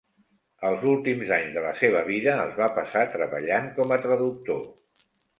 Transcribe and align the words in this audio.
Els 0.67 0.85
últims 0.91 1.33
anys 1.35 1.51
de 1.57 1.61
la 1.65 1.73
seva 1.81 1.99
vida 2.07 2.33
els 2.45 2.57
va 2.61 2.69
passar 2.77 3.03
treballant 3.11 3.67
com 3.75 3.93
a 3.99 3.99
traductor. 4.07 4.65